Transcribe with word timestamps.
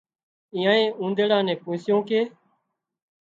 ايئانئي 0.55 0.85
اونۮيڙا 0.99 1.37
نين 1.45 1.57
پوسيون 1.63 1.99
ڪي 2.09 2.21